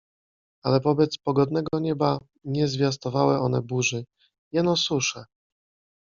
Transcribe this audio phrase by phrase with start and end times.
[0.63, 4.05] Ale wobec pogodnego nieba nie zwiastowały one burzy,
[4.51, 5.25] jeno suszę.